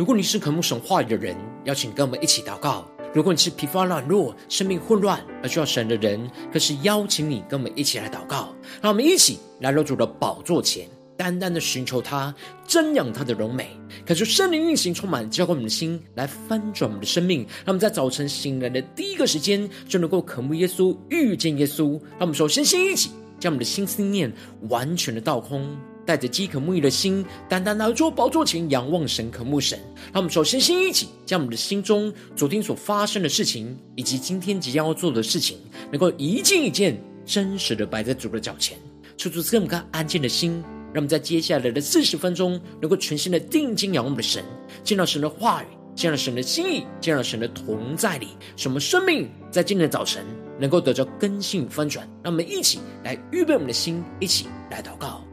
[0.00, 1.36] 如果你是渴慕神话语的人，
[1.66, 6.18] 邀请跟我们一起祷告；如果你是疲乏软弱、生命混乱而需要神的人，
[6.50, 8.54] 更是邀请你跟我们一起来祷告。
[8.80, 12.34] 让我们一起来到主的宝座前，单单的寻求他，
[12.66, 17.40] 瞻仰他的荣美，感受圣灵运行充满，浇灌我们的心，来翻转我们的生命。
[17.40, 22.00] 让我们在早晨醒来的第一个时间，就能够渴慕耶稣、遇见耶稣。
[22.12, 24.32] 让我们首先先一起将我们的心思念
[24.70, 25.68] 完全的倒空。
[26.10, 29.78] 带着饥渴沐浴的心，单单来到宝座前仰望神、渴慕神。
[30.12, 35.58] 让我们首先先一起将我们的心中昨天所发生的事情，以及今天即将要做的事情，
[35.92, 38.76] 能够一件一件真实的摆在主的脚前，
[39.16, 40.60] 求主赐给我们个安静的心，
[40.92, 44.42] 让我们在接下来的四十分钟，能够全心的定睛仰望我们的神，
[44.82, 50.24] 见到神的话语，见到神的心意，见到神的同在里，使我们生命在今天的早晨
[50.58, 52.04] 能够得到更新翻转。
[52.24, 55.24] 让我们一起来预备我们的心，一起来祷告。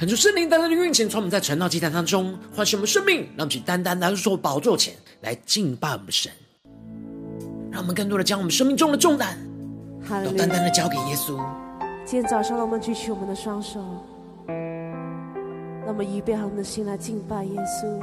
[0.00, 6.32] 恳求圣灵单单的运行，从我们在晨祷祭坛当中唤醒我们生命，让我们去单单来到主宝座前来敬拜我们的神，
[7.70, 9.36] 让我们更多的将我们生命中的重担
[10.24, 11.38] 都单单的交给耶稣。
[12.06, 13.78] 今天早上，让我们举起我们的双手，
[15.84, 18.00] 让我们预备好我们的心来敬拜耶稣，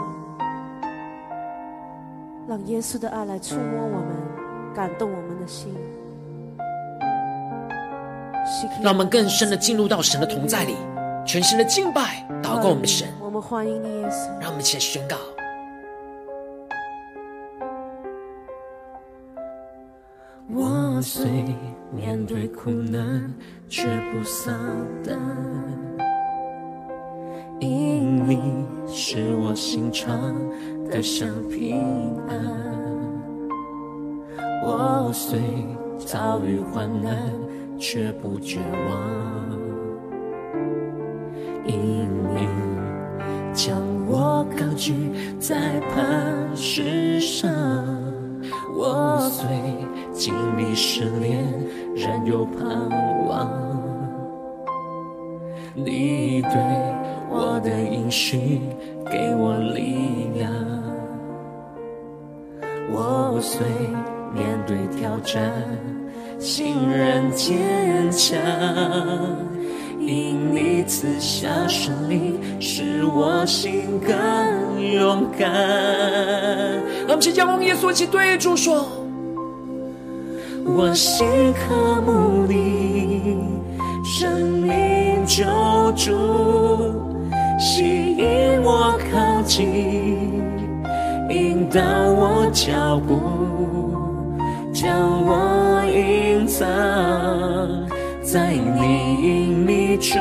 [2.48, 5.74] 让耶稣的爱来触摸我们，感动我们的心，
[8.84, 10.76] 让我们更深的进入到神的同在里。
[11.28, 14.40] 全新的敬拜，祷告我们的神，我们欢迎你，耶稣。
[14.40, 15.18] 让我们一起来宣告。
[20.50, 21.30] 我虽
[21.92, 23.30] 面对苦难，
[23.68, 23.84] 却
[24.14, 24.58] 不丧
[25.06, 25.20] 胆，
[27.60, 30.34] 因你是我心肠
[30.90, 32.40] 的香平安。
[34.64, 35.42] 我虽
[36.06, 37.18] 遭遇患难，
[37.78, 38.60] 却不绝
[38.90, 39.47] 望。
[41.68, 42.48] 因你
[43.54, 47.52] 将我高举在磐石上，
[48.76, 49.48] 我虽
[50.14, 51.46] 经历试炼，
[51.96, 52.90] 仍有盼
[53.28, 53.50] 望。
[55.76, 56.52] 你对
[57.30, 58.62] 我的应许
[59.06, 60.52] 给我力量，
[62.92, 63.66] 我虽
[64.34, 65.52] 面对挑战，
[66.40, 68.38] 心仍坚强。
[70.00, 75.50] 因你赐下生命，使我心更勇敢。
[77.08, 78.86] 让我们先仰望耶稣，一起对主说：
[80.66, 83.38] 我心渴慕你，
[84.04, 85.44] 生命救
[85.96, 86.12] 主，
[87.60, 90.42] 吸引我靠近，
[91.30, 93.20] 引导我脚步，
[94.74, 94.88] 将
[95.26, 96.68] 我隐藏。
[98.30, 100.20] 在你隐秘处，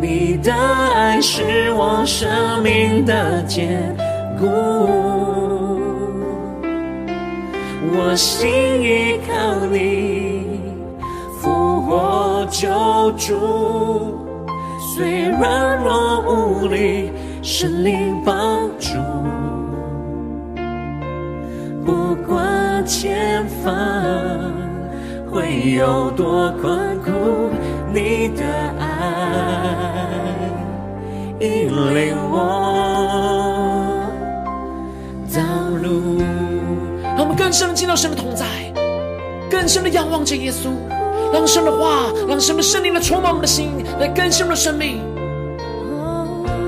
[0.00, 3.96] 你的爱是我生命的坚
[4.36, 4.48] 固。
[7.92, 8.50] 我心
[8.82, 10.60] 依靠你，
[11.40, 14.18] 复活救主，
[14.96, 17.12] 虽软弱无力，
[17.42, 18.98] 神灵帮助。
[21.86, 24.59] 不管前方。
[25.32, 27.50] 会有多困苦，
[27.92, 28.44] 你的
[28.78, 28.86] 爱
[31.38, 32.36] 引领我
[35.32, 35.40] 道
[35.82, 36.18] 路。
[37.02, 38.44] 让我们更深的进到神的同在，
[39.50, 40.70] 更深的仰望着耶稣，
[41.32, 45.00] 让神的话，让神的圣灵来充满我们的心，来更新我们的生命。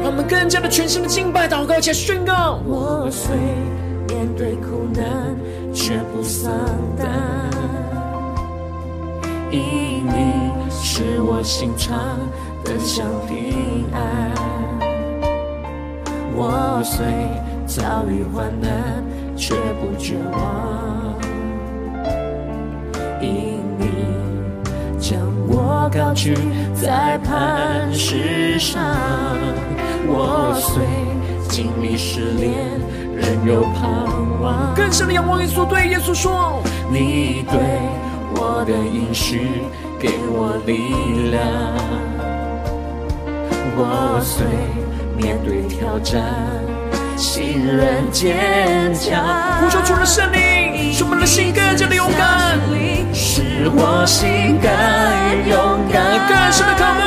[0.01, 3.37] 让我们更加的全新的敬拜祷告，且宣告：我虽
[4.09, 5.05] 面对苦难，
[5.75, 6.53] 却不丧
[6.99, 7.09] 胆。
[9.53, 11.95] 因你是我心肠
[12.65, 14.33] 的香平安，
[16.35, 17.05] 我虽
[17.67, 19.05] 遭遇患难，
[19.37, 21.15] 却不绝望。
[23.21, 23.85] 因你
[24.99, 26.35] 将我高举
[26.75, 28.83] 在磐石上，
[30.07, 30.83] 我虽
[31.51, 32.55] 经历试炼，
[33.15, 33.83] 仍有盼
[34.41, 34.75] 望。
[34.75, 38.02] 更深的仰望耶稣，对耶稣说：你对。
[38.45, 39.47] 我的应许
[40.01, 41.41] 给我力量，
[43.77, 44.45] 我虽
[45.17, 46.21] 面对挑战，
[47.17, 49.23] 心仍坚强。
[49.61, 52.59] 呼求主的圣灵，使我们的心更加的勇敢，
[53.15, 54.69] 使我心更
[55.49, 57.01] 勇敢，更深的渴慕，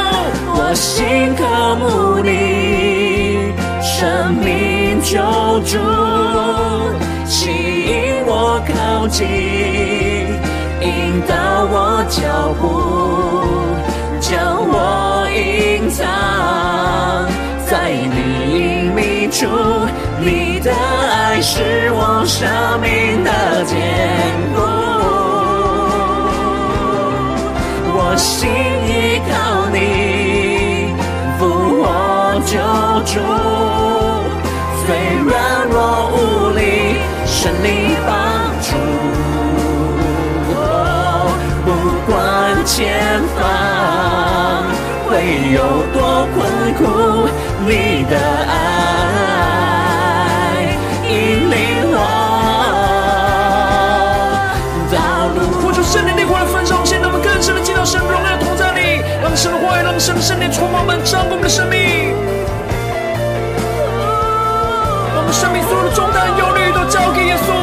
[0.55, 1.43] 我心渴
[1.75, 3.51] 慕你，
[3.83, 5.19] 生命救
[5.65, 5.75] 主，
[7.27, 10.04] 吸引我靠近。
[10.85, 11.33] 引导
[11.71, 12.21] 我脚
[12.61, 12.63] 步，
[14.19, 14.29] 将
[14.69, 16.05] 我隐藏
[17.65, 18.15] 在你
[18.53, 19.47] 隐秘处。
[20.19, 22.47] 你的爱是我生
[22.79, 23.29] 命的
[23.65, 23.75] 坚
[24.55, 24.61] 固，
[27.97, 28.47] 我心
[28.87, 29.33] 依靠
[29.73, 30.93] 你，
[31.39, 31.41] 复
[31.81, 31.83] 活
[32.45, 32.53] 救
[33.05, 33.13] 主，
[34.85, 34.87] 虽
[35.25, 35.33] 软
[35.67, 35.75] 弱
[36.13, 36.15] 无
[36.55, 36.59] 力，
[37.25, 37.67] 圣灵
[42.65, 44.65] 前方
[45.07, 45.61] 会有
[45.93, 47.29] 多困苦，
[47.65, 48.17] 你的
[48.49, 48.53] 爱
[51.07, 51.55] 引领
[51.93, 51.97] 我
[54.91, 54.97] 道
[55.35, 55.37] 路。
[55.61, 62.13] 呼求圣灵烈火的焚烧，现在我们更深的进到神荣耀同在里，让神的话语，让神的圣灵充满我们，掌管我们的生命，
[65.13, 67.53] 把我们生命所有的重担、忧虑都交给耶稣，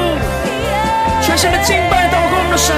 [1.21, 2.73] 全心的敬拜，祷告我们的神。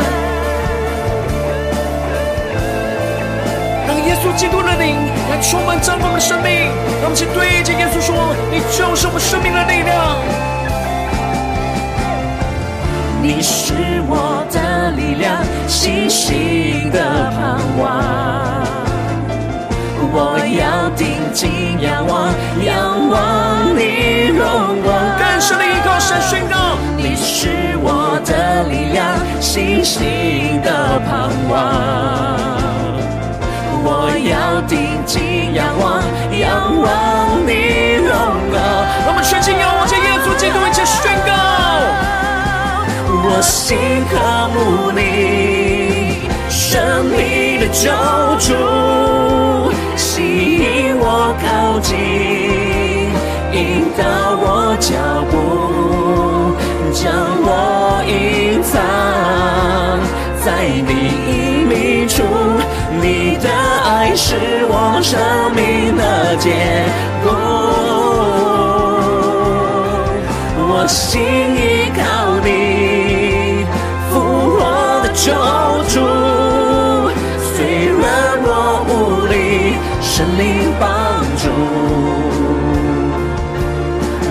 [4.24, 4.96] 稣基督的灵
[5.28, 6.50] 来充满掌管我们的生命，
[7.02, 10.16] 让我们去对着耶稣说：“你就是我们生命的力量，
[13.20, 13.74] 你是
[14.08, 16.98] 我的力量，信心的
[17.36, 17.84] 盼望。
[20.16, 22.32] 我要定睛仰望，
[22.64, 24.94] 仰望你荣光。
[25.18, 29.04] 更深的依靠神宣告：你是我的力量，
[29.38, 32.23] 信心的盼望。”
[43.44, 43.76] 心
[44.10, 44.16] 渴
[44.54, 45.00] 慕你，
[46.48, 47.90] 生命的救
[48.40, 48.52] 主，
[49.96, 51.06] 吸引我
[51.42, 51.94] 靠近，
[53.52, 53.60] 引
[53.96, 54.02] 导
[54.40, 54.44] 我
[54.80, 54.88] 脚
[55.30, 55.32] 步，
[56.92, 57.02] 将
[57.42, 57.48] 我
[58.08, 58.12] 隐
[58.62, 58.72] 藏
[60.42, 60.90] 在你
[61.28, 61.32] 隐
[61.68, 61.72] 秘
[62.08, 62.14] 处。
[63.02, 63.04] 你
[63.36, 63.46] 的
[63.84, 64.34] 爱是
[64.68, 65.12] 我生
[65.54, 66.02] 命的
[66.36, 66.50] 坚
[67.22, 67.28] 固，
[70.66, 72.02] 我心依靠
[72.42, 72.48] 你，
[75.24, 75.32] 救
[75.88, 75.96] 主，
[77.56, 78.04] 虽然
[78.44, 78.92] 我无
[79.24, 79.32] 力，
[80.02, 80.44] 神灵
[80.78, 80.84] 帮
[81.40, 81.48] 助，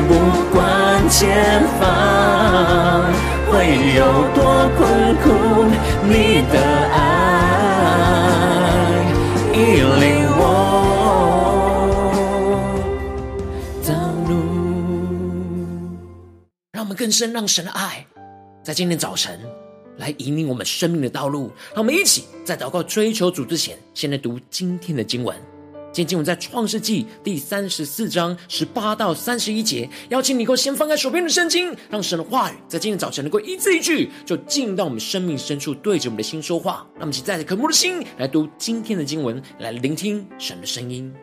[0.07, 0.13] 不
[0.53, 0.55] 管
[1.09, 1.81] 前方
[3.49, 3.51] 会
[3.95, 3.99] 有
[4.35, 4.37] 多
[4.77, 4.81] 困
[5.23, 5.25] 苦，
[6.03, 6.13] 你
[6.53, 6.55] 的
[6.91, 7.01] 爱。
[9.55, 9.61] 引
[9.99, 10.05] 领
[10.37, 10.41] 我
[13.87, 13.89] 道
[14.29, 14.31] 路，
[16.71, 18.05] 让我们更深让神的爱
[18.63, 19.39] 在今天早晨
[19.97, 21.51] 来引领我们生命的道路。
[21.73, 25.35] 让我们一起在祷告追求主之前，先来读今天的经文。
[25.91, 36.87] 今天经文在创世纪第三十四章十八到三十一节，邀请你够先翻开手边的圣经，让神的话语在今天早晨能够一字一句，就进到我们生命深处，对着我们的心说话。
[36.95, 41.13] 让我们一起带着渴慕的心来读今天的经文，来聆听神的声音。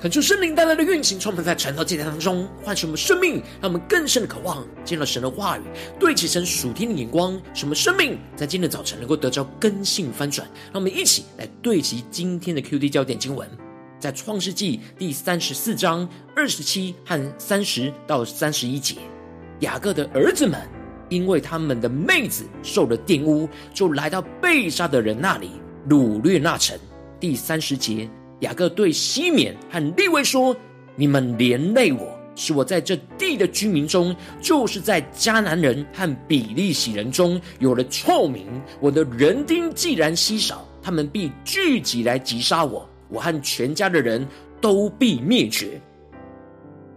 [0.00, 5.62] 恳求圣灵带来的运行，充满在晨祷祭坛当中，唤醒我们生命，让我们更深的渴望见到神的话语，
[5.98, 10.48] 对齐神属天的眼光，什么生命在今天早晨能够得着根性翻转。
[10.72, 13.46] 让我们一起来对齐今天的 QD 焦点经文，
[13.98, 18.96] 在创世纪第三十四章二十七和三十到三十一节，
[19.58, 20.58] 雅各的儿子们
[21.10, 25.50] 因为他们的妹子受了玷污，就来到被杀的人那里
[25.90, 26.74] 掳掠那城。
[27.20, 28.08] 第三十节。
[28.40, 30.56] 雅各对西缅和利未说
[30.96, 38.46] ：“你们连累我，使我在这地的居民中，就是在迦南人和比利洗人中有了臭名。
[38.80, 44.26] 我的人丁既然稀少，他们必聚集来击杀我，我和全家的人
[44.60, 45.80] 都必灭绝。”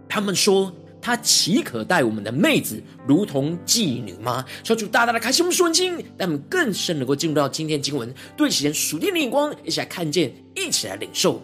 [0.08, 0.72] 他们说。
[1.04, 4.42] 他岂可待我们的妹子如同妓女吗？
[4.62, 11.42] 求主大大的开启我们属灵经，让我们更深能够进入到今天经文，对齐神属天的眼光，一起来看见，一起来领受。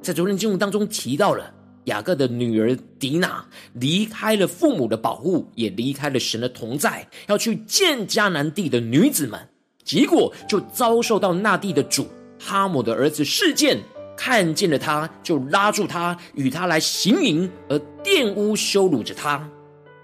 [0.00, 1.52] 在昨天经文当中提到了
[1.86, 9.40] 雅各的女儿迪娜离开了父母的保护，也离开了神的同在，要去见迦南地的女子们，
[9.82, 12.06] 结果就遭受到那地的主
[12.38, 13.76] 哈姆的儿子事件。
[14.22, 19.48] 看见了他，就拉住他，与他来行淫，而玷污羞辱着他。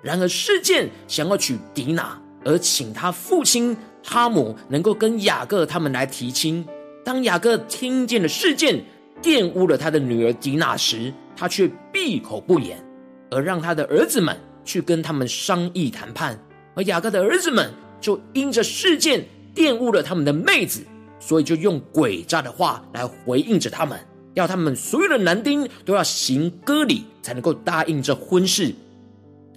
[0.01, 6.67] 然而示剑想要娶迪娜，而请他父亲哈姆能够跟雅各他们来提亲。
[7.05, 8.83] 当雅各听见了示剑
[9.23, 12.83] 玷污了他的女儿迪娜时，他却闭口不言，
[13.31, 16.39] 而让他的儿子们去跟他们商议谈判。
[16.75, 17.71] 而雅各的儿子们
[18.01, 19.23] 就因着示剑
[19.55, 20.83] 玷污了他们的妹子。
[21.27, 23.99] 所以就用诡诈的话来回应着他们，
[24.35, 28.73] 要他们所有的男丁都要行割礼，才能够答应这婚事。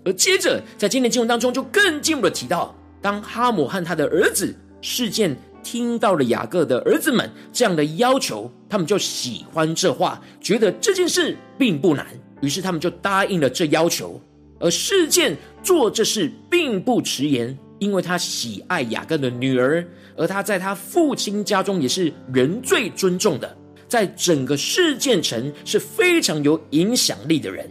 [0.04, 2.74] 而接着在今天经文当中，就更进一步的提到，
[3.04, 12.08] 当哈姆和他的儿子事件听到了雅各的儿子们这样的要求，他们就喜欢这话，觉得这件事并不难，
[12.42, 14.20] 于是他们就答应了这要求。
[14.60, 19.84] 而事件做这事并不迟延，因为他喜爱雅各的女儿。
[20.16, 23.58] 而他在他父亲家中也是人最尊重的，
[23.88, 27.70] 在整个事件城是非常有影响力的人，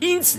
[0.00, 0.38] 因此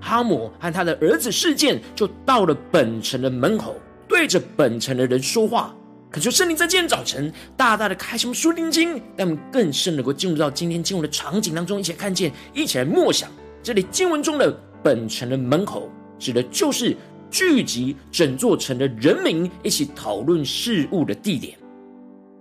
[0.00, 3.76] 哈姆和他的儿子事件就到了本城的门口，
[4.08, 5.72] 对着本城的人说话。
[6.10, 13.30] 可求圣灵在今天早晨大大的开什么书灵经，让我们更深能够进入到今天经文的场景当中，一起来看见，一起来默想。
[13.62, 14.52] 这里经文中的
[14.82, 15.88] 本城的门口，
[16.18, 16.96] 指的就是。
[17.30, 21.56] 聚集整座城的人民一起讨论事务的地点，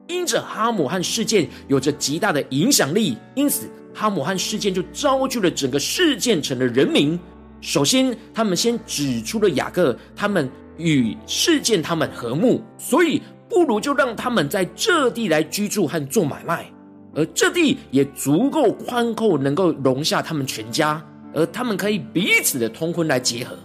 [0.07, 7.17] 因着哈姆汉事件有着极大的影响力，因此哈姆汉事件就招聚了整个事件城的人民。
[7.61, 16.65] 首先，他们先指出了雅各，他们与事件他们和睦，所以不如就让他们在这地来居住和做买卖，
[17.13, 23.57] 而这地也足够宽阔，能够容下他们全家，而他们可以彼此的通婚来结合。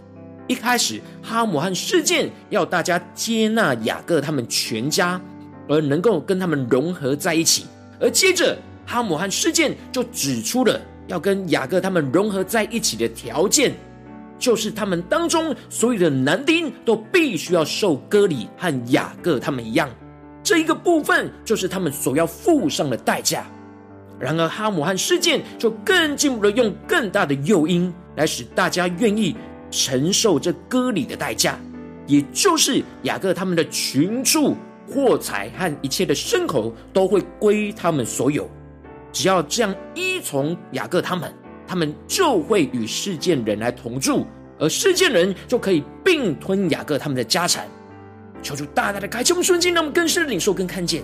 [0.46, 5.20] 一开始，哈姆和事件要大家接纳雅各他们全家，
[5.68, 7.64] 而能够跟他们融合在一起。
[7.98, 13.72] 而接着，哈姆和事件就指出了要跟雅各他们融合在一起的条件，
[14.38, 19.88] 就是他们当中所有的男丁都必须要受割礼，和雅各他们一样。
[20.42, 23.46] 这一个部分就是他们所要付上的代价。
[24.20, 29.34] 然而，哈姆和事件就更进一步的用更大的诱因来使大家愿意。
[29.75, 31.59] 承受这割礼的代价，
[32.07, 34.54] 也就是雅各他们的群畜、
[34.88, 38.49] 货财和一切的牲口都会归他们所有。
[39.12, 41.35] 只要这样依从雅各他们，
[41.66, 44.25] 他们就会与示剑人来同住，
[44.61, 47.66] 而示剑人就可以并吞雅各他们的家产。
[48.43, 51.02] 求主大大的开启我们瞬间，让我们更深的领受跟看见。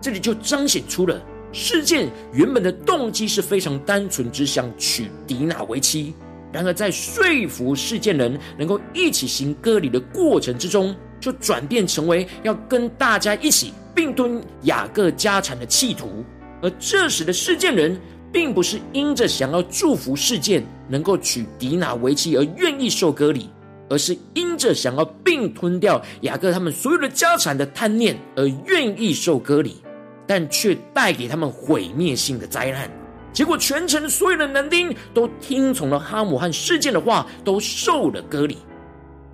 [0.00, 1.20] 这里就彰显出了
[1.52, 6.14] 示剑原本的动机是非常单纯，只想娶迪娜为妻。
[6.52, 16.24] 然而，在说服示剑人能够一起行割礼的过程之中，就转变成为要跟大家一起并吞雅各家产的企图。
[16.60, 17.98] 而这时的示剑人，
[18.30, 23.48] 并不是因着想要祝福示剑能够娶迪娜为妻而愿意受割礼，
[23.88, 29.82] 而是因着想要并吞掉雅各他们所有的家产的贪念而愿意受割礼，
[30.26, 32.90] 但却带给他们毁灭性的灾难。
[33.32, 38.58] 结果，全城所有的男丁都听从了哈姆和事件的话，都受了割礼，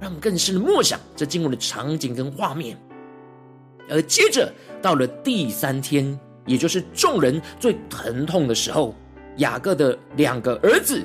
[0.01, 2.79] 让更深的默想这经文的场景跟画面。
[3.91, 8.95] 而接着到了第三天，也就是众人最疼痛的时候，
[9.39, 11.03] 雅各的两个儿子，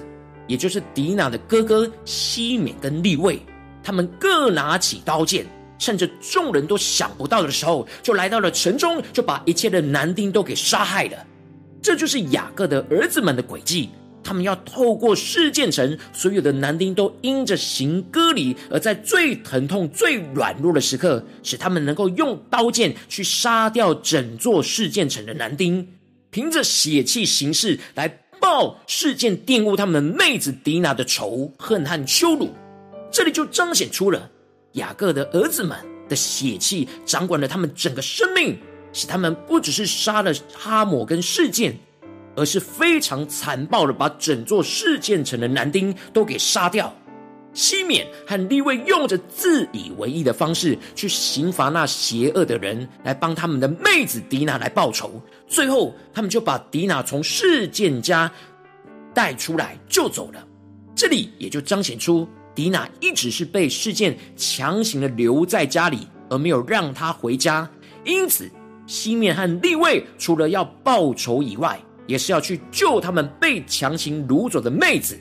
[0.48, 3.42] 也就是迪娜的哥哥西缅跟利未，
[3.82, 5.46] 他们各拿起刀剑，
[5.80, 11.18] 趁着众人都想不到的时候，就来到了城中，就把一切的男丁都给杀害了。
[11.84, 13.90] 这就是雅各的儿子们的诡计，
[14.24, 25.86] 他们要透过事件城，所有的男丁都因着行割礼，而在最疼痛、最软弱的时刻，使他们能够用刀剑去杀掉整座事件城的男丁，
[26.32, 28.08] 凭着血气行事来
[28.40, 32.50] 报事件玷污他们妹子迪娜的仇恨和羞辱。
[33.12, 34.32] 这里就彰显出了
[34.74, 38.58] 雅各的儿子们的血气掌管了他们整个生命，
[38.94, 41.76] 使他们不只是杀了哈姆跟事件。
[42.36, 46.92] 而是非常残暴的，把整座示剑城的男丁都给杀掉。
[47.54, 55.22] 西缅和利未用着自以为义的方式去刑罚那邪恶的人，来帮他们的妹子迪娜来报仇。
[55.48, 58.32] 最后，他们就把迪娜从事件家
[59.14, 60.44] 带出来救走了。
[60.96, 67.70] 这里也就彰显出迪娜一直是被事件强行的留在家里，而没有让他回家。
[68.04, 68.50] 因此，
[68.86, 75.18] 西缅和利未除了要报仇以外，也是要去救他们被强行掳走的妹子，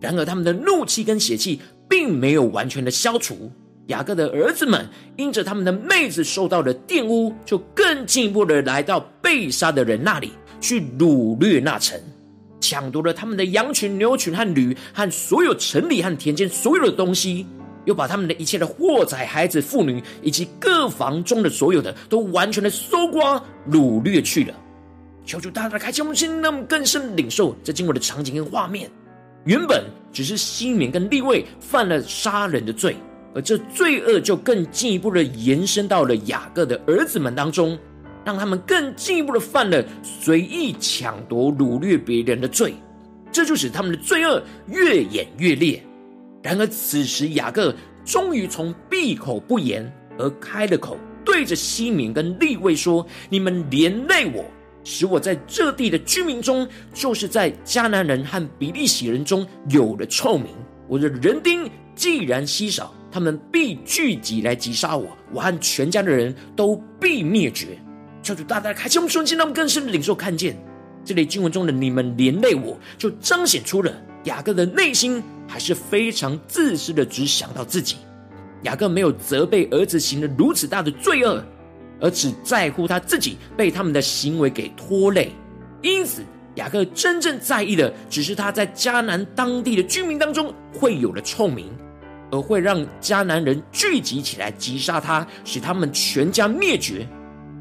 [0.00, 3.50] 然而他们的怒气跟血气并没有完全的消除。
[3.86, 12.00] 雅各的儿子们因着他们的妹子受到了玷污，就更进一步的来到被杀的人那里去掳掠那城，
[12.60, 17.46] 抢夺了他们的羊群、牛群和驴，和所有城里和田间所有的东西，
[17.84, 24.54] 又把他们的一切的货财、孩子、妇女以及各房中的所有的，都完全的搜刮掳掠去了。
[25.24, 28.90] 求主大大的开启我们心，让我们更深领受这经文的场景跟画面。
[29.44, 32.96] 原本只是西缅跟利未犯了杀人的罪，
[33.34, 37.78] 而这罪恶就更进一步的延伸到了雅各的儿子们当中，
[38.24, 42.74] 让他们更进一步的犯了随意抢夺、掳掠别人的罪，
[43.32, 45.82] 这就使他们的罪恶越演越烈。
[46.42, 47.74] 然而此时雅各
[48.04, 54.44] 终于从闭口不言而开了口，对着西缅跟利未说：“你们连累我。”
[54.82, 60.46] 使我在这地的居民中，就是在迦南人和比利洗人中有了臭名。
[60.88, 67.78] 我的人丁既然稀少，他们必聚集来击杀我，我和全家的人都必灭绝。
[68.22, 70.56] 求主大大开启我们瞬间，让我们更深的领受看见
[71.04, 73.92] 这里经文中的你们连累我，就彰显出了
[74.24, 77.96] 雅各的内心还是非常自私的，只想到自己。
[78.62, 81.44] 雅各没有责备儿子行了如此大的罪恶。
[82.02, 85.30] 而只在乎他自己被他们的行为给拖累，
[85.82, 86.22] 因此
[86.54, 91.70] 雅各真正在意的，只是他在迦南当地的居民当中会有了臭名，
[92.30, 97.06] 而会让迦南人聚集起来击杀他，使他们全家灭绝。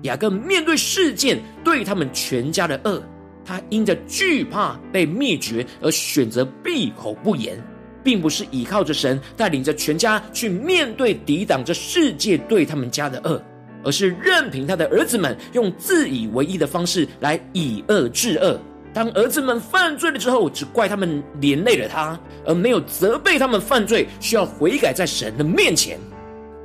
[0.04, 3.04] 雅各面对事件对他们全家的恶，
[3.50, 7.60] 他因着惧怕被灭绝而选择闭口不言，
[8.04, 13.42] 并不是依靠着神带领着全家去面对抵挡着世界对他们家的恶。
[13.84, 18.60] 而是任凭他的儿子们用自以为义的方式来以恶制恶。
[18.94, 25.98] 当儿子们犯罪了之后，只怪他们连累了他，而没有责备他们犯罪需要悔改在神的面前。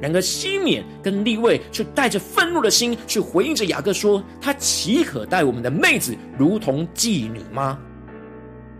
[0.04, 7.78] 然而西缅跟利未却带着愤怒的心去回应着雅各说：“他岂可待我们的妹子如同妓女吗？”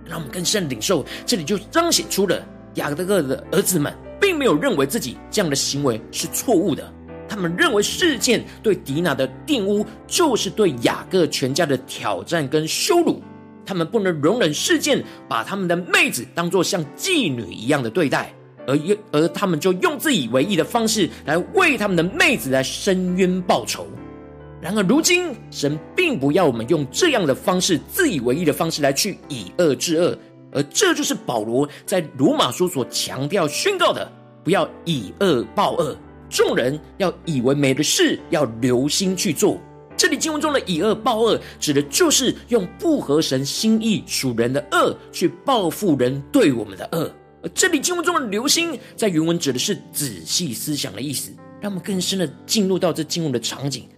[0.04, 6.92] 让我们更深领受，这里就彰显出了雅各的儿子们并没有认为自己这样的行为是错误的。
[7.26, 13.22] 他们认为事件对迪娜的玷污，就是对雅各全家的挑战跟羞辱。
[13.64, 18.30] 他们不能容忍事件把他们的妹子当作像妓女一样的对待，
[18.66, 18.78] 而
[19.12, 23.86] 而他们就用自以为义的方式来为他们的妹子来伸冤报仇。
[24.60, 30.16] 然而如今，神并不要我们用这样的方式，自以为义的方式来去以恶制恶，
[30.52, 34.10] 而这就是保罗在罗马书所强调宣告的：
[34.42, 35.94] 不要以恶报恶。
[36.30, 39.60] 众人要以为美的事，要留心去做。
[39.96, 47.08] 这里经文中的以恶报恶，指的就是用不合神心意属人的恶去报复人对我们的恶。
[47.44, 51.30] 而这里经文中的留心，在原文指的是仔细思想的意思。
[51.60, 53.88] 让我们更深的进入到这经文的场景，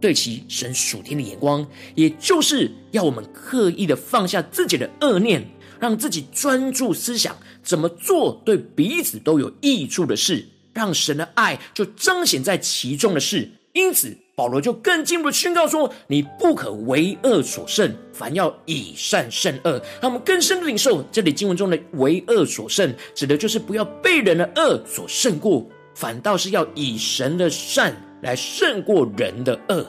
[0.00, 5.44] 对其神属天的眼光，也就是要我们刻意的放下自己的恶念，
[5.80, 10.46] 让自己专注思想怎么做对彼此都有益处的事。
[10.72, 25.62] 让神的爱就彰显在其中的事，因此保罗就更进一步的宣告说：“你不可为恶所胜，反要以善胜恶。”让我们更深的领受这里经文中的“为恶所胜”，指的就是不要被人的恶所胜过，
[25.94, 29.86] 反倒是要以神的善来胜过人的恶。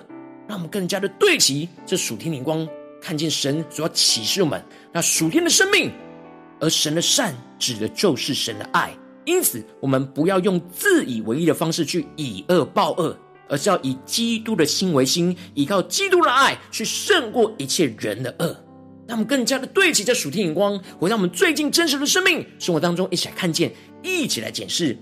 [0.49, 2.67] 让我们更加的对齐这属天灵光，
[3.01, 4.61] 看见神所要启示我们
[4.91, 5.89] 那属天的生命，
[6.59, 8.93] 而神的善指的就是神的爱。
[9.23, 13.15] 因此，我们不要用自以为义的方式去以恶报恶，
[13.51, 18.45] 而是要以基督的心为心，依靠基督的爱去胜过一切人的恶。
[19.07, 24.97] 让我们更加的对齐这属天眼光，回到我们最近真实的生命生活当中，一起来看见，一起来检视。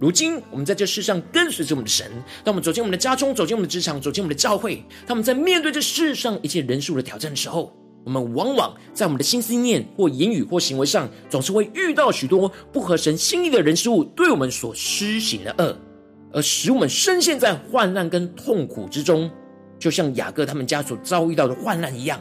[0.00, 2.10] 如今我们在这世上跟随着我们的神，
[2.44, 7.72] 当我们走进我们的家中，走进我们的职场，走进我们的教会，当我们在面对这世上一切人数的挑战的时候，
[8.04, 15.78] 我们往往在我们的心思念或言语或行为上，总是会遇到许多不合神心意的人事物对我们所施行的恶，
[16.36, 19.30] 而使我们深陷在患难跟痛苦之中，
[19.78, 22.20] 就像雅各他们家所遭遇到的患难一样。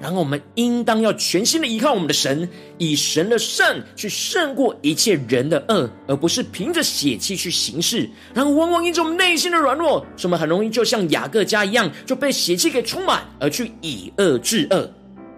[0.00, 8.10] 然后我们应当要全心的依靠我们的神，以神的善去胜过一切人的恶，而不是凭着血气去行事。
[8.34, 14.90] 然后往往因着我们内心的软弱，使我们很容易就像雅各家一样，就被血气给充满，而去以恶制恶。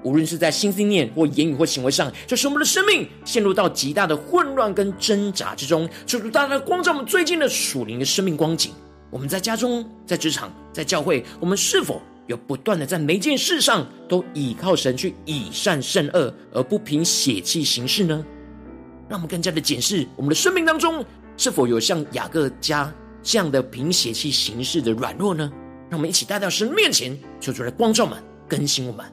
[0.04, 5.88] 无论是在心思念或言语或行为上，就使我们的生命陷入到极大的混乱跟挣扎之中。
[6.06, 8.70] 求主大大光照我们最近的属灵的生命光景。
[9.10, 18.24] 我们在家中、在职场、在教会，我们是否有不断的在每件事上都倚靠神去以善胜恶，而不凭血气行事呢？
[19.08, 21.04] 让我们更加的检视我们的生命当中，
[21.36, 25.50] 是否有像雅各家这样的凭血气行事的软弱呢？
[25.88, 29.04] 让我们一起带到神面前，求主来光照我们、更新我们。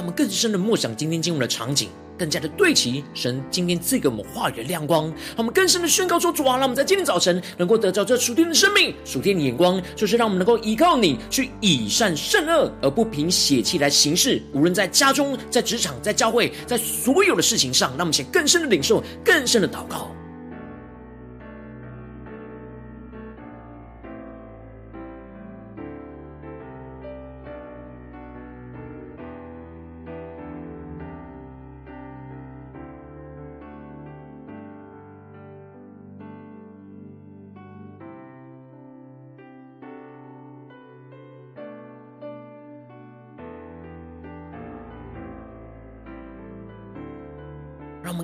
[0.00, 5.08] 让我们更深的默想今天经文的场景，更加的对齐神今天赐给我们话语的亮光。
[5.08, 14.40] 让我们更深的宣告说：主啊，让我们在今天早晨能够得着这属天的生命、属天的眼光，就是让我们能够依靠你去以善胜恶，而不凭血气来行事。
[14.54, 20.10] 无论在家中、在职场、在教会，在所有的事情上，让我们先更深的领受、更深的祷告。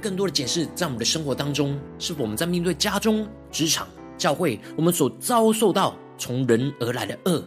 [0.06, 7.42] 更多的检视，在我们的生活当中，是我们在面对家中、职场、教会，我们所遭受到从人而来的恶，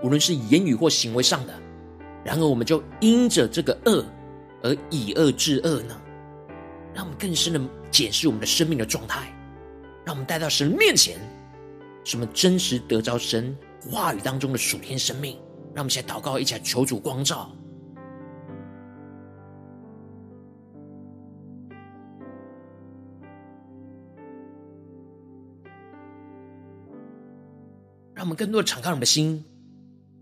[0.00, 1.52] 无论是言语或行为上的，
[2.22, 4.04] 然而我们就因着这个恶
[4.62, 6.00] 而以恶制恶呢？
[6.94, 9.34] 让我们更深的检视我们的生命的状态，
[10.04, 11.18] 让我们带到神面前，
[12.04, 13.52] 什么真实得着神
[13.90, 15.36] 话语当中的属天生命。
[15.74, 17.50] 让我们先祷告，一起来求主光照。
[28.20, 29.42] 让我们更多的敞开我们的心，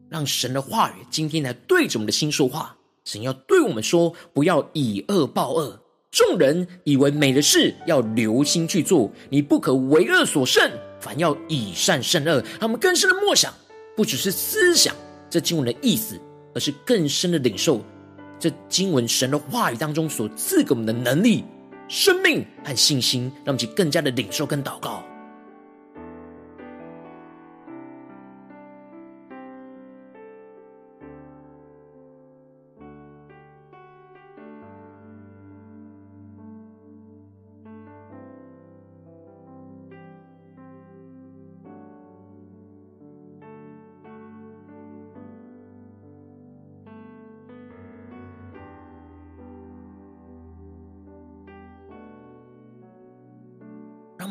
[0.08, 2.76] 让神的话语今天来对着我们的心说话。
[3.04, 5.76] 神要对我们说：不要以恶报恶。
[6.12, 9.11] 众人以为美的事，要留心去做。
[9.28, 12.40] 你不可为恶所胜，反要以善胜恶。
[12.61, 13.52] 让我们更深的默想，
[13.96, 14.94] 不只是思想
[15.28, 16.16] 这经文的意思，
[16.54, 17.82] 而是更深的领受
[18.38, 21.42] 这经文神的话语当中所赐给我们的能力、
[21.88, 25.02] 生命和信心，让我们去更加的领受跟祷告。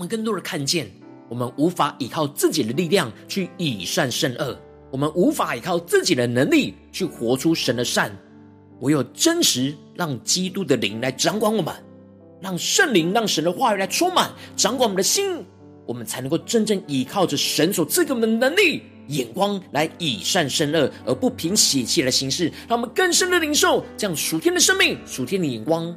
[0.08, 0.90] 更多的看见，
[1.30, 4.58] 我们无法依靠自己的力量去以善胜恶，
[4.92, 8.16] 我们无法依靠自己的能力去活出神的善，
[8.80, 11.74] 唯有真实让基督的灵来掌管我们，
[12.42, 15.44] 让圣灵、让神的话语来充满、掌管我们的心，
[15.86, 22.52] 我们才能够真正依靠着神所赐给我们的能力、眼光来以善胜恶，而不凭血气来行事。
[22.68, 25.96] 让我们更深的领受这样属天的生命、属天的眼光。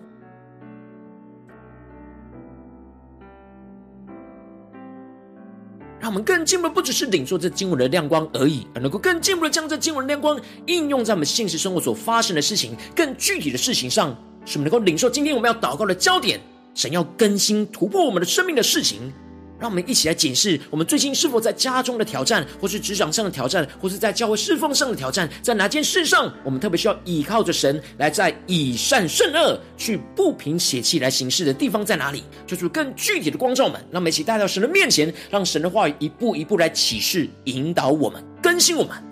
[6.11, 14.11] 我们更进一步，不只是领受这经文的亮光而已，而能够更进步的将这经文的亮光应用在我们现实生活所发生的事情、更具体的事情上，
[14.45, 16.41] 使我们能够领受今天我们要祷告的焦点，
[16.75, 19.13] 神要更新突破我们的生命的事情。
[19.61, 32.25] 让我们一起来检视，我们最近是否在家中的挑战，或是职场上的挑战，或是在教会侍奉上的挑战，在哪件事上，我们特别需要倚靠着神，来在以善胜恶、去不平邪气来行事的地方在哪里？
[32.47, 39.10] 就是更具体的光照们，让我们一起带到神的面前，让神的话语一步一步来启示、引导我们、更新我们。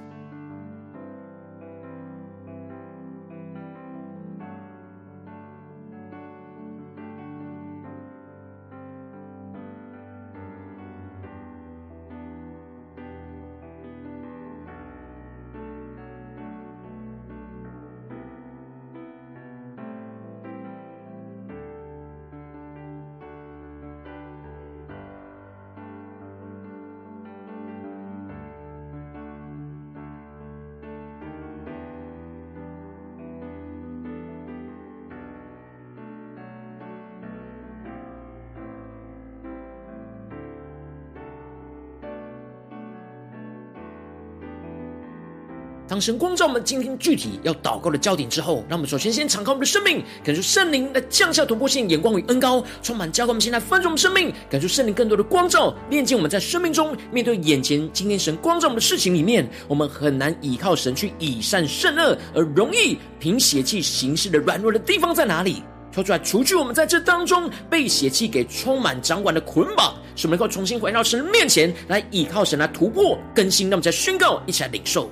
[46.00, 65.62] 神光照我们今天具体要祷告的焦点之后，让我们首先先敞开我们的生命，感受圣灵来降下突破性眼光与恩膏，充满教灌我们现在丰盛的生命，感受圣灵更多的光照，炼净我们在生命中面对眼前今天神光照我们的事情里面，我们很难依靠神去以善胜恶，而容易凭血气行事的软弱的地方在哪里？
[65.90, 73.68] 求主来除去我们在这当中被血气给充满掌管的捆绑，使我们能够重新回到神的面前来依靠神来突破更新。
[73.68, 75.10] 让我们再宣告，一起来领受。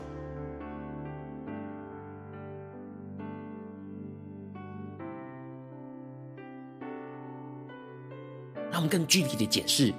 [8.89, 9.93] 更具体的解释，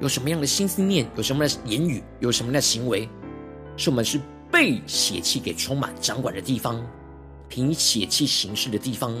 [0.00, 3.08] 有什么样的心思念，有什么样的言语，有什么样的行为，
[3.76, 6.84] 是我们是被血气给充满掌管的地方，
[7.48, 9.14] 凭血气行事的地方。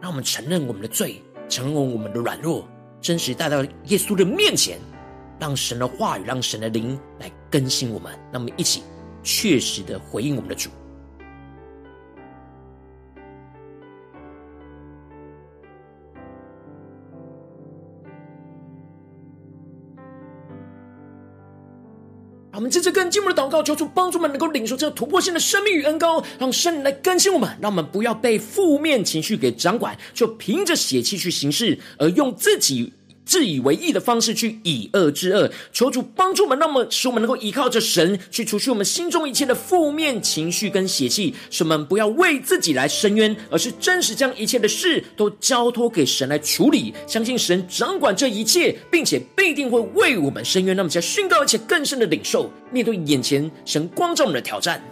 [0.00, 2.68] 让我们承认我们的罪，承认我们的软弱，
[3.00, 4.78] 真实带到耶稣的面前，
[5.40, 8.12] 让神的话语，让神的灵来更新我们。
[8.32, 8.82] 让我们一起
[9.22, 10.70] 确实的回应我们的主。
[22.58, 32.92] 我们接着更进一步的祷告，求主帮助我们能够领受这突破性的生命与恩膏，让圣灵来更新我们，让我们不要被负面情绪给掌管，就凭着血气去行事，而用自己。
[33.28, 50.74] 自以为义的方式去以恶制恶，求主帮助我们，那么使我们能够依靠着神去除去我们心中一切的负面情绪跟邪气，使我们不要为自己来伸冤，而是真实将一切的事都交托给神来处理，相信神掌管这一切，并且必定会为我们伸冤。
[50.74, 54.82] 那么，在宣告而且更深的领受，面对眼前神光照我们的挑战。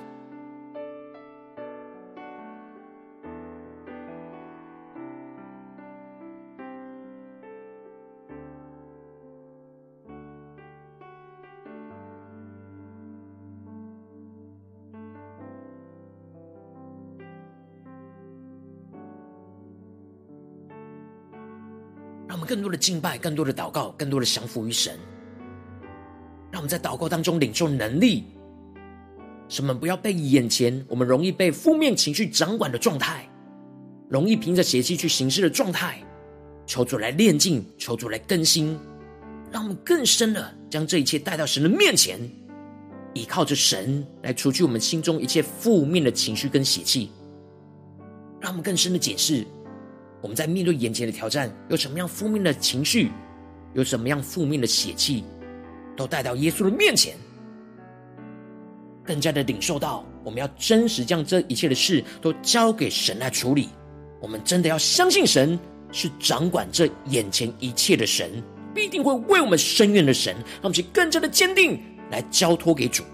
[22.57, 24.99] 更多的敬拜，更多的祷告，更多的降服于神，
[26.51, 28.25] 让我们在祷告当中领受能力，
[29.47, 33.29] 使我们不要被眼前我们容易被负面情绪掌管的状态，
[34.09, 36.03] 容易凭着邪气去行事的状态，
[36.65, 38.79] 求主来炼净，求主来更新，
[39.53, 42.19] 让我们更深的将这一切带到神的面前，
[43.13, 47.11] 依靠着神来除去我们心中一切负面的情绪跟邪气，
[48.41, 49.45] 让我们更深的解释。
[50.27, 53.13] 我们在面对眼前的挑战，有什么样负面的情绪，
[53.75, 55.23] 有什么样负面的血气，
[55.97, 57.15] 都带到耶稣的面前，
[59.05, 63.69] 更加的领受到，我们要真实将这一切的事都交给神来处理。
[64.21, 65.57] 我们真的要相信神
[65.93, 68.43] 是掌管这眼前一切的神，
[68.75, 73.05] 必定会为我们伸冤的神，让我们去更加的坚定来交托给主。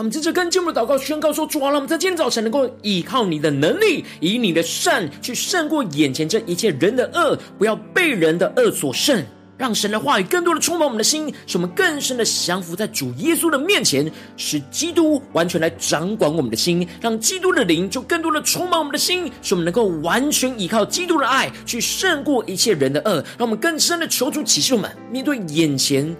[0.00, 9.22] 我们接着跟进我们的祷告，宣告说：主啊，让我们在今天早晨能够依靠你的能力，以你的善去胜过眼前这一切人的恶，不要被人的恶所胜。
[9.58, 26.16] 让神的话语更多的充满我们的心，使我们更深的降服在主耶稣的面前，使基督完全来掌管我们的心，让基督的灵就更多的充满我们的心，使我们能够完全依靠基督的爱去胜过一切人的恶，让我们更深的求主启示我们面对眼前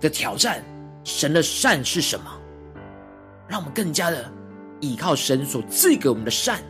[0.00, 0.64] 的挑战，
[1.02, 2.26] 神的善是什么？
[3.48, 4.30] 让我们更加的
[4.80, 6.60] 依靠神所赐给我们的善，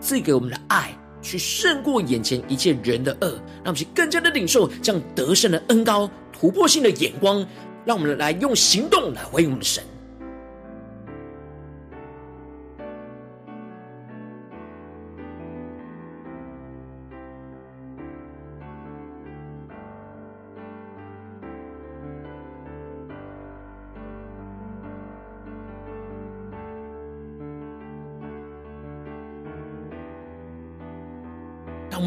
[0.00, 0.96] 赐给我们的爱。
[1.22, 7.42] 去胜过眼前一切人的恶，让我们去更加的领受这样得胜的恩高、突破性的眼光，
[7.86, 9.82] 让我们来用行动来回应我们的神。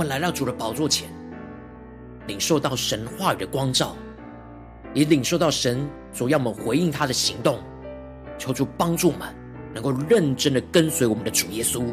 [0.08, 1.10] 来到主的宝座前，
[2.28, 3.96] 领受到神话语的光照，
[4.94, 7.60] 也领受到神所要我们回应他的行动，
[8.38, 9.28] 求主帮助我们
[9.74, 11.84] 能够认真的跟随我们的主耶稣。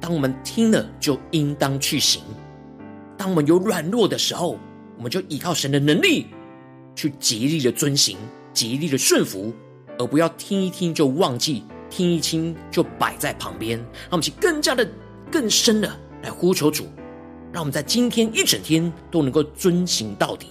[0.00, 2.22] 当我们听了，就应当去行；
[3.16, 4.58] 当我们有软弱的时候，
[4.96, 6.28] 我们就依靠神的能力，
[6.94, 8.16] 去极力的遵行，
[8.52, 9.52] 极力的顺服，
[9.98, 13.76] 而不要听一听就忘记，听一听就摆在旁边。
[13.78, 14.88] 让我们去更加的、
[15.32, 15.92] 更深的
[16.22, 16.86] 来呼求主。
[17.52, 20.48] 让我们在今天一整天都能够遵行到底。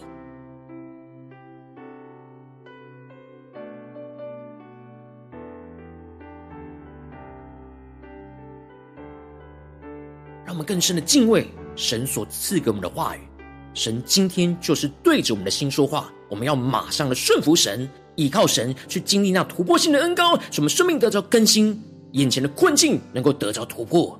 [10.44, 13.20] 让我们更深的敬畏神所赐给我们的话语。
[13.74, 21.80] 神今天就是对着我们的心说话，我们要马上的顺服神，依靠神去经历那突破性的恩膏，使我们生命得着更新，
[22.14, 24.20] 眼前的困境能够得着突破。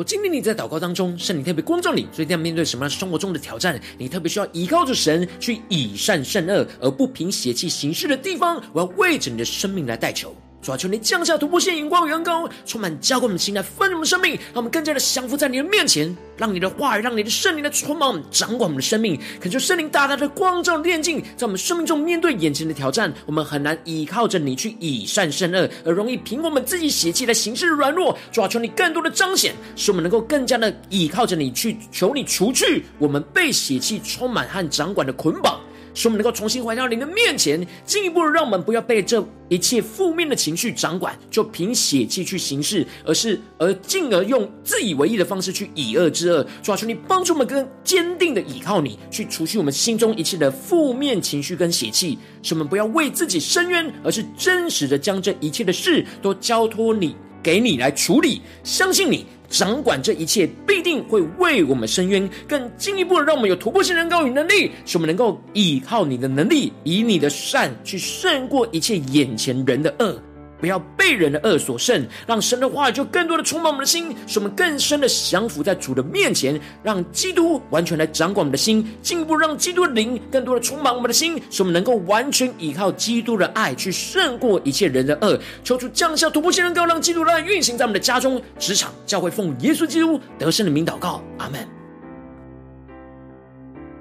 [0.00, 10.34] 我今天你在祷告当中，圣灵特别光照你，所以这样面对什么样生活中的挑战，你特别需要依靠着神去以善胜恶，而不凭邪气行事的地方，我要为着你的生命来代求。
[10.62, 19.18] 主啊，求你降下突破性眼光与恩膏，充满浇灌我们的心，来分我们生命，让我们更加的降服在你的面前，让你的话语，让你的圣灵来充满，掌管我们的生命。
[19.40, 28.16] 恳求圣灵大大的光照炼净，在我们生命中面对眼前的挑战，我们很难依靠着你去以善胜恶，而容易凭我们自己血气来行事软弱。
[28.30, 35.58] 主啊，求你更多的彰显，使我们能够更加的依靠着你去求你除去我们被血气充满和掌管的捆绑。
[35.94, 46.46] 使我们能够重新回到你的面前，进一步让我们不要被这一切负面的情绪掌管，就凭血气去行事，而是而进而用自以为意的方式去以恶制恶。
[46.62, 59.26] 主啊，求你帮助我们更坚定的依靠你，去除去我们心中一切的负面情绪跟血气，使我们不要为自己伸冤，而是真实的将这一切的事都交托你，给你来处理，相信你。
[59.50, 70.18] 掌管这一切，必定会为我们伸冤，更进一步的让我们有突破性人高与能力，使我们能够依靠你的能力，以你的善去胜过一切眼前人的恶。
[70.60, 85.38] 不要被人的恶所胜，让神的话语就更多的充满我们的心，使我们更深的降服在主的面前，让基督完全来掌管我们的心，进一步让基督的灵更多的充满我们的心，使我们能够完全依靠基督的爱去胜过一切人的恶。
[85.64, 91.79] 求主降下突破性的恩膏，让基督的爱运行在我们的家中、职场、教会，奉耶稣基督得胜的名祷告，阿门。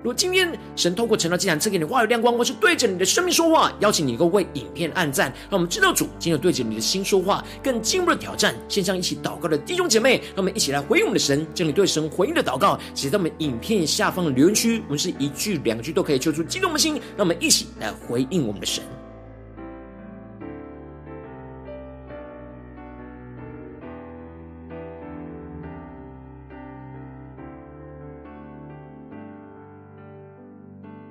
[0.01, 8.55] 如果今天神透过晨祷祭坛赐给你话语亮光，或是对着你的生命说话，邀请你能够为影片按赞，让我们知道主今天对着你的心说话，更进一步的挑战。
[8.69, 18.81] 线上一起祷告的弟兄姐妹，让我们一起来回应我们的神，将你对神回应的祷告写在我们影片下方的留言区，我们是一句两句都可以揪出激动的心，让我们一起来回应我们的神。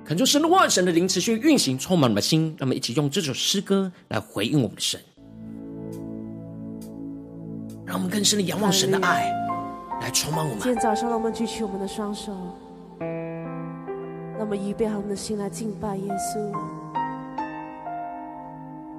[0.09, 2.55] 恳求神的话，神的灵持续运行，充满我们的心。
[2.57, 4.99] 让我们一起用这首诗歌来回应我们的神，
[7.85, 9.31] 让我们更深的仰望神的爱，
[10.01, 10.57] 来充满我们。
[10.57, 12.31] 今天早上，让我们举起我们的双手，
[12.99, 16.53] 让我们预备好我们的心来敬拜耶稣，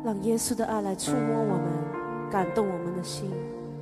[0.05, 3.29] 让耶稣的爱来触摸我们，感动我们的心，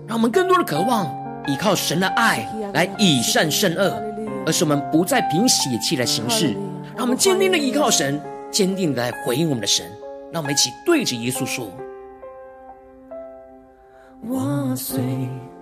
[0.07, 1.05] 让我们更多的渴望
[1.47, 4.03] 依靠神的爱来以善胜恶，
[4.47, 6.57] 而是我们不再凭血气来行事。
[6.99, 8.21] 让我们坚定的依靠神，
[8.51, 9.87] 坚定的来回应我们的神。
[10.33, 11.69] 让我们一起对着耶稣说
[14.29, 15.01] ：“我虽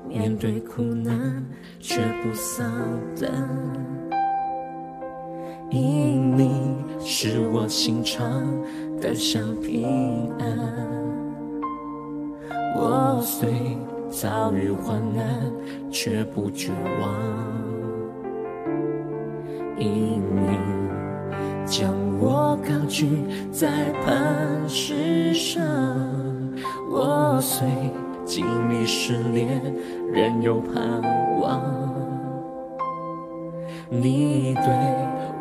[0.08, 1.44] 面对苦难，
[1.78, 2.72] 却不丧
[3.20, 3.30] 胆，
[5.68, 8.42] 因你是我心常
[8.98, 10.48] 得享平安。
[12.74, 13.76] 我虽
[14.10, 15.52] 遭遇患难，
[15.90, 17.14] 却不绝望，
[19.78, 20.75] 因你。”
[21.66, 23.08] 将我高举
[23.50, 23.68] 在
[24.04, 25.60] 磐石上，
[26.88, 27.66] 我虽
[28.24, 29.60] 经历试炼，
[30.12, 31.02] 仍有盼
[31.40, 31.60] 望。
[33.90, 34.64] 你对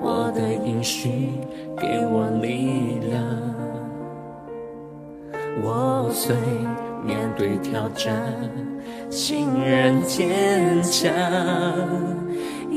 [0.01, 1.30] 我的应许
[1.78, 3.23] 给我力量，
[5.63, 6.36] 我虽
[7.03, 8.34] 面对挑战，
[9.11, 11.11] 心仍坚强。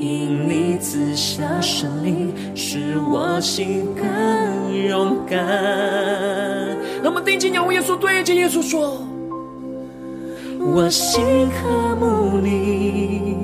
[0.00, 5.38] 因你赐下胜利，使我心更勇敢。
[7.02, 9.02] 让我们定睛仰望耶稣，对着耶稣说：
[10.60, 13.36] 我心渴慕你，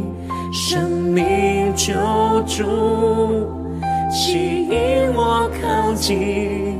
[0.52, 1.92] 生命救
[2.46, 2.64] 主，
[4.12, 6.78] 吸引我靠近，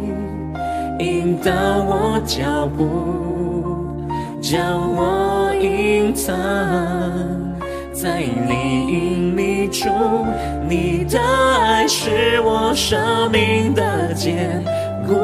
[1.01, 4.07] 引导我脚步，
[4.41, 7.44] 将我隐藏。
[8.05, 9.89] 在你隐秘处，
[10.69, 14.63] 你的爱是我生命的坚
[15.07, 15.15] 固。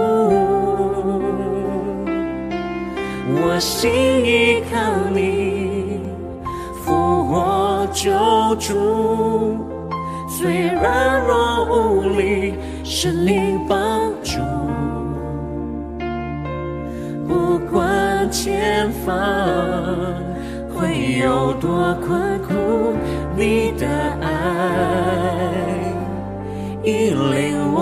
[3.37, 3.91] 我心
[4.25, 4.81] 依靠
[5.13, 6.01] 你，
[6.83, 8.11] 复活救
[8.57, 9.59] 主，
[10.27, 14.39] 虽软弱无力，圣灵帮助。
[17.29, 19.15] 不管前方。
[20.81, 22.95] 会有多困苦，
[23.37, 23.87] 你的
[24.23, 24.29] 爱
[26.85, 27.79] 引领我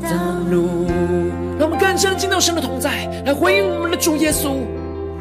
[0.00, 0.08] 道
[0.48, 0.86] 路。
[1.58, 4.58] 让我们更深的进到神的同在，来回应我们的主耶稣，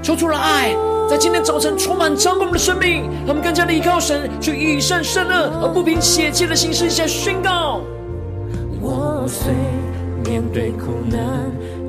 [0.03, 0.75] 求出了爱，
[1.09, 3.09] 在今天早晨充满掌管我们的生命。
[3.25, 7.81] 让我们更加的依靠神，去以善胜恶，而不凭血气的形式下宣告。
[8.79, 9.51] 我虽
[10.23, 11.19] 面对苦难，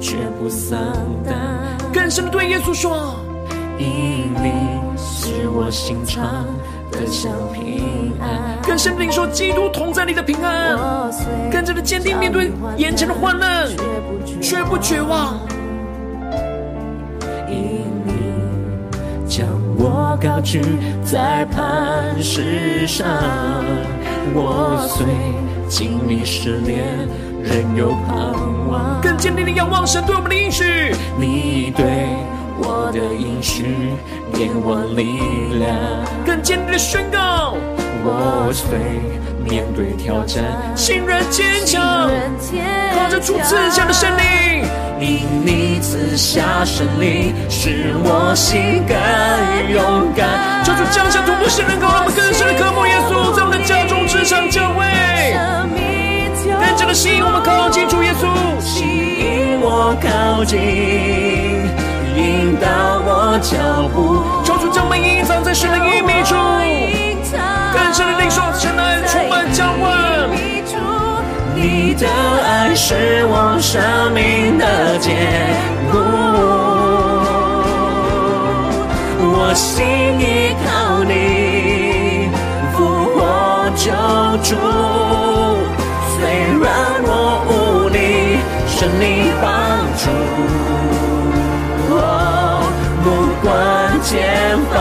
[0.00, 0.78] 却不丧
[1.26, 1.75] 胆。
[1.96, 3.16] 更深的对耶稣说
[3.80, 4.52] ：“因你
[4.98, 6.44] 是我心肠
[6.92, 10.76] 得享平安。”更深的领受基督同在你的平安，
[11.50, 13.66] 更加的坚定面对眼前的患难，
[14.42, 15.40] 绝不绝望。
[17.48, 18.12] 因你
[19.26, 19.46] 将
[19.78, 20.60] 我高举
[21.02, 23.06] 在磐石上，
[24.34, 25.06] 我虽
[25.66, 27.08] 经历试炼。
[27.46, 28.16] 仍有盼
[28.68, 30.92] 望，更坚定的仰望神对我们的应许。
[31.16, 31.84] 你对
[32.58, 33.94] 我的应许
[34.32, 35.20] 给我力
[35.58, 35.76] 量，
[36.26, 37.54] 更坚定的宣告。
[38.04, 38.76] 我虽
[39.48, 40.42] 面对挑战，
[40.74, 42.10] 心仍坚强，
[42.94, 44.66] 靠着主赐下的胜利。
[44.98, 48.96] 因你赐下胜利，使我心更
[49.70, 50.64] 勇敢。
[50.64, 51.86] 求主降下突破性能够
[60.54, 61.66] 引
[62.60, 62.68] 导
[63.04, 63.56] 我脚
[63.94, 64.22] 步。
[64.44, 66.36] 求主将我们隐藏在神的隐秘处，
[67.72, 69.44] 更深的领受神的爱充满。
[71.54, 72.06] 你的
[72.44, 75.16] 爱是我生命的坚
[75.90, 75.98] 固，
[79.18, 79.86] 我心
[80.20, 82.28] 依靠你，
[82.76, 82.84] 复
[83.16, 83.18] 活
[83.74, 83.90] 救
[84.44, 84.54] 主。
[94.08, 94.76] 前方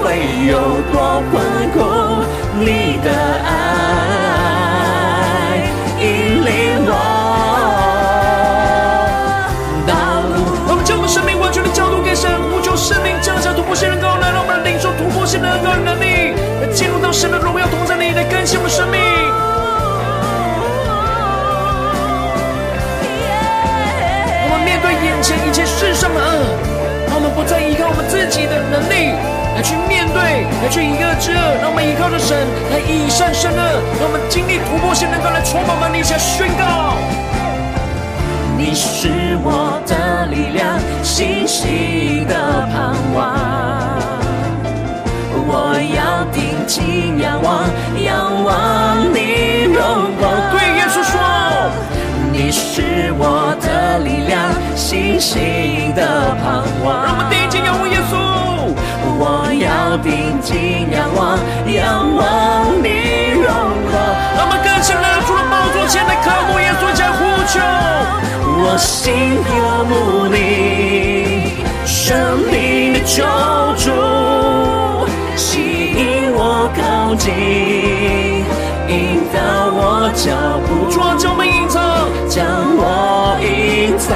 [0.00, 0.54] 会有
[0.92, 1.42] 多困
[1.72, 1.82] 苦，
[2.60, 3.10] 你的
[3.44, 3.50] 爱
[5.98, 6.06] 引
[6.46, 6.92] 领我
[9.84, 9.92] 道
[10.30, 10.46] 路。
[10.68, 19.00] 我们将我们生命完全的交托给神，呼求圣灵降下突破性的高能，让我们领受突破性的高能力，来进入到神的荣耀同在里，来更新我们生命。
[24.64, 26.46] 面对眼前一切世上的恶，
[27.36, 29.12] 不再依靠我们自己的能力
[29.54, 32.34] 来去面对，来去一个之恶，让我们依靠着神
[32.72, 33.60] 来以善胜恶，
[34.00, 36.96] 让我们经历突破性能够来充满我们，下宣告。
[38.56, 42.34] 你是我的力量，信心的
[42.72, 43.36] 盼望。
[45.48, 47.68] 我要定睛仰望，
[48.02, 50.32] 仰望你荣光。
[50.50, 51.20] 对耶稣说，
[52.32, 56.64] 你是我的力量，信心的盼
[60.46, 61.36] 睛仰望，
[61.66, 62.22] 仰望
[62.80, 62.86] 你
[63.34, 63.42] 荣
[63.90, 63.92] 光。
[64.36, 67.18] 让我们更深的主的宝座前来渴慕耶稣，加呼
[67.50, 67.58] 求。
[68.58, 69.48] 我心渴
[69.88, 69.92] 慕
[70.28, 73.24] 你，生命的救
[73.76, 73.90] 主，
[75.34, 77.26] 吸引我靠近，
[78.86, 78.94] 引
[79.34, 79.36] 导
[79.74, 80.30] 我脚
[80.64, 81.82] 步，主啊，将我们隐藏，
[82.28, 82.46] 将
[82.78, 84.14] 我隐藏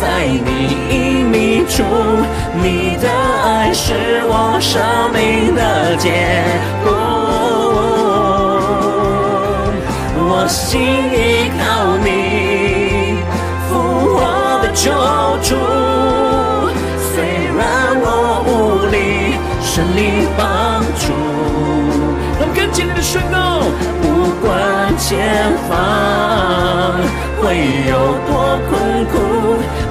[0.00, 1.19] 在你
[1.68, 1.82] 主，
[2.62, 3.08] 你的
[3.44, 3.92] 爱是
[4.26, 4.80] 我生
[5.12, 6.10] 命的结
[6.84, 6.88] 果。
[10.32, 12.08] 我心依靠你。
[13.68, 13.70] 复
[14.14, 14.18] 活
[14.62, 14.90] 的救
[15.42, 15.48] 主，
[17.12, 17.14] 虽
[17.56, 17.60] 然
[18.00, 18.04] 我
[18.46, 18.48] 无
[18.90, 18.94] 力，
[19.62, 19.98] 神灵
[20.36, 20.40] 帮
[20.98, 21.02] 助。
[22.38, 23.36] 让我们更坚定的宣告，
[24.00, 24.04] 不
[24.40, 24.48] 管
[24.96, 25.08] 前
[25.68, 25.70] 方
[27.40, 27.42] 会
[27.88, 27.92] 有
[28.26, 28.28] 多
[28.68, 28.70] 困
[29.06, 29.14] 苦，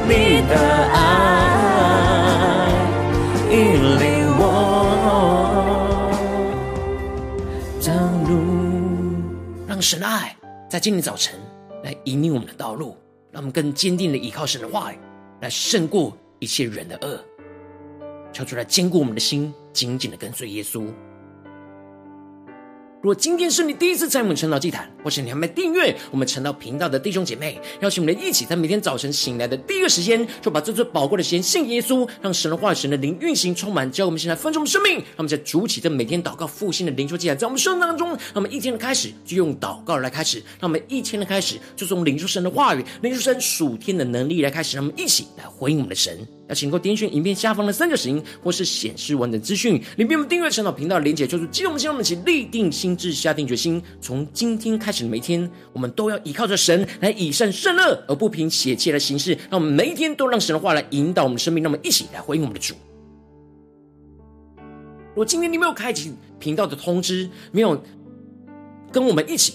[0.07, 0.11] 你
[0.49, 0.53] 的
[0.93, 0.97] 爱
[9.79, 10.35] 让神的爱
[10.69, 11.39] 在今天早晨
[11.85, 12.97] 来引领我们的道路。
[13.31, 14.97] 让我们更坚定的依靠神的话语，
[15.39, 17.23] 来胜过一切人的恶，
[18.33, 20.85] 求主来坚固我们的心，紧紧的跟随耶稣。
[23.01, 34.95] 如果今天是你第一次在我们晨祷祭坛，或是你还没订阅我们晨祷频道的弟兄姐妹，邀请我们一起在每天早晨醒来的第一个时间，就把这最宝贵的时间献给耶稣，让神的话语、神的灵运行充满，教我们现在分盛的生命。
[34.95, 46.27] 让我们在主起这每天祷告复兴的灵修祭坛，在我们生命当中，让我们一天的开始就用祷告来开始，让我们一天的开始就从领受神的话语、领受神属天的能力来开始，让我们一起来回应我们的神。
[46.49, 59.37] 要请够点选影片下方的三角形，或是显示完整资讯，里面我们订阅晨祷频道的连结，就是激动我们心，让我们一起立定心志，下定决心，从今天开始的每一天，我们都要依靠着神来以善胜恶，而不凭血气来行事。
[59.51, 62.73] 让我们每一天都让神的话来引导我们的生命，让我们一起来回应我们的主。
[65.09, 67.79] 如果今天你没有开启频道的通知，没有
[68.91, 69.53] 跟我们一起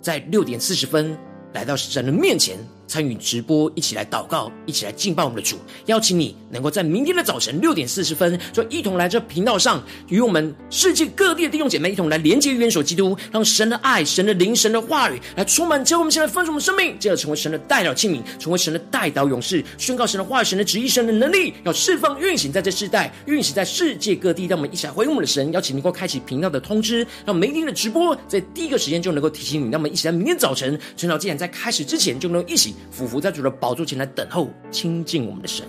[0.00, 1.14] 在六点四十分
[1.52, 2.56] 来到神的面前。
[2.92, 5.56] 参与直播，一起来祷告，一起来敬拜我们的主。
[5.86, 24.44] 邀请你能够在明天的早晨六点四十分，就一同来这频道上，与我们世界各地的弟兄姐妹一同来连接元首基督，让神的爱、神的灵、神的话语来充满，教我们现在丰盛我们生命，进而成为神的代表器皿，成为神的代祷勇士，宣告神的话语、神的旨意、神的能力，要释放运行在这世代，运行在世界各地。
[24.44, 25.50] 让我们一起来回应我们的神。
[25.52, 29.70] 邀请能够开启频道的通知，让每天的直播在第一个时间就能够提醒你。
[29.70, 32.74] 让我们一起来明天早晨陈老既然在开始之前，就能够一起。
[32.90, 35.66] 俯伏在主的宝座前来等候亲近我们的神。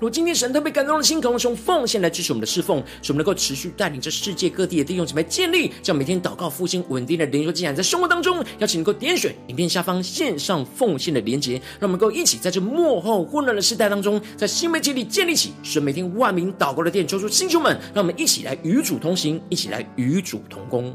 [0.00, 17.04] 如果今天神特别感动的心，可能是用奉献来支持我们的侍奉，使我们能够持续带领着世界各地的弟兄姊妹建立，这样每天祷告复兴稳定的灵修进展，在生活当中，邀请能够点选影片下方线上奉献的连结，让我们能够一起在这幕后混乱的时代当中，在新媒体里建立起使每天万名祷告的殿。
[17.04, 20.94] 求主星球们，让我们一起来与主同行，一起来与主同工。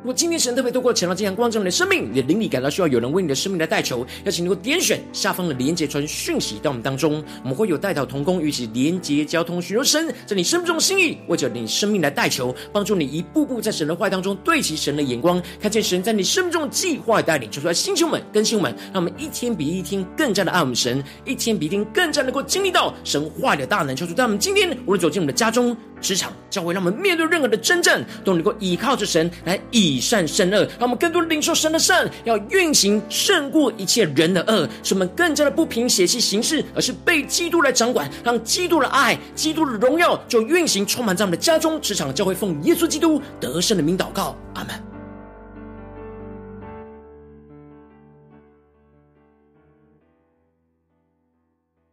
[0.00, 17.50] 如果今天神特别透过晨祷祭坛光照你的生命，你的灵里感到需要有人为你的生命来代求，邀请你能够点选下方的连结传讯息到我们当中，我们会有代祷同工与其连结交通，寻求神在你生命中的心意，为着你生命来代求，帮助你一步步在神的话当中对齐神的眼光，看见神在你生命中的计划带领。
[17.50, 23.96] 求出来，弟兄们、更新们，让我们一天比一天更加的爱我们神，一天比一天更加能够经历到神话的大能。
[23.96, 25.76] 求主在我们今天无论走进我们的家中。
[26.00, 44.97] 职场教会，让我们面对任何的征战，都能够依靠着神来以以善胜恶，让我们更多领受神的善，要运行胜过一切人的恶，使我们更加的不凭血气行事，而是被基督来掌管，让基督的爱、基督的荣耀就运行充满在我们的家中、职场教会，奉耶稣基督得胜的名祷告，阿门。